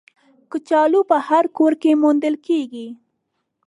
کچالو 0.51 1.01
په 1.09 1.17
هر 1.27 1.45
کور 1.57 1.73
کې 1.81 1.91
موندل 2.01 2.35
کېږي 2.47 2.87